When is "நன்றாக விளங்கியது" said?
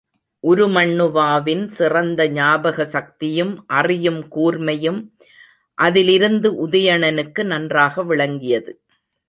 7.43-8.73